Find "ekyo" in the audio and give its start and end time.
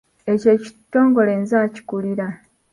0.31-0.47